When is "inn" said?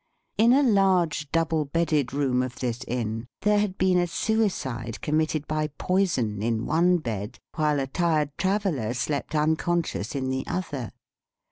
2.87-3.27